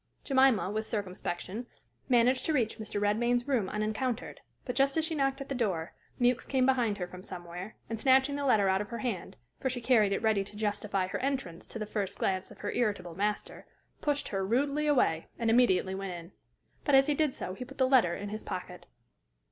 Jemima, 0.23 0.71
with 0.71 0.87
circumspection, 0.87 1.67
managed 2.09 2.43
to 2.47 2.53
reach 2.53 2.79
Mr. 2.79 2.99
Redmain's 2.99 3.47
room 3.47 3.69
unencountered, 3.69 4.41
but 4.65 4.75
just 4.75 4.97
as 4.97 5.05
she 5.05 5.13
knocked 5.13 5.41
at 5.41 5.47
the 5.47 5.53
door, 5.53 5.93
Mewks 6.19 6.47
came 6.47 6.65
behind 6.65 6.97
her 6.97 7.05
from 7.05 7.21
somewhere, 7.21 7.75
and 7.87 7.99
snatching 7.99 8.35
the 8.35 8.43
letter 8.43 8.67
out 8.67 8.81
of 8.81 8.87
her 8.89 8.97
hand, 8.97 9.37
for 9.59 9.69
she 9.69 9.79
carried 9.79 10.11
it 10.11 10.23
ready 10.23 10.43
to 10.43 10.57
justify 10.57 11.05
her 11.05 11.19
entrance 11.19 11.67
to 11.67 11.77
the 11.77 11.85
first 11.85 12.17
glance 12.17 12.49
of 12.49 12.61
her 12.61 12.71
irritable 12.71 13.13
master, 13.13 13.67
pushed 14.01 14.29
her 14.29 14.43
rudely 14.43 14.87
away, 14.87 15.27
and 15.37 15.51
immediately 15.51 15.93
went 15.93 16.13
in. 16.15 16.31
But 16.83 16.95
as 16.95 17.05
he 17.05 17.13
did 17.13 17.35
so 17.35 17.53
he 17.53 17.63
put 17.63 17.77
the 17.77 17.87
letter 17.87 18.15
in 18.15 18.29
his 18.29 18.41
pocket. 18.41 18.87